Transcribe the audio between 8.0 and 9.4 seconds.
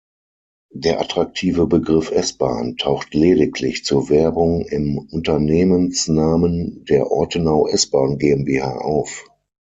GmbH auf.